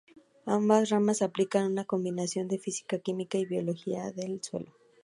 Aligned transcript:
Ambos 0.47 0.89
ramas 0.89 1.21
aplican 1.21 1.71
una 1.71 1.85
combinación 1.85 2.47
de 2.47 2.57
física, 2.57 2.97
química, 2.97 3.37
y 3.37 3.45
biología 3.45 4.09
del 4.09 4.41
suelo. 4.43 4.71